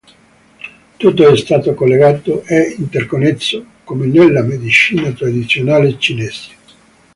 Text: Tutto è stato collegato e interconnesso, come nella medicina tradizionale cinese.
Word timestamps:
Tutto 0.97 1.29
è 1.29 1.37
stato 1.37 1.75
collegato 1.75 2.41
e 2.45 2.73
interconnesso, 2.75 3.63
come 3.83 4.07
nella 4.07 4.41
medicina 4.41 5.11
tradizionale 5.11 5.99
cinese. 5.99 6.53